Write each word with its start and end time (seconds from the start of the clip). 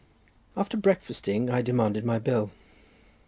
After 0.57 0.77
breakfasting 0.77 1.51
I 1.51 1.61
demanded 1.61 2.03
my 2.05 2.17
bill. 2.17 2.49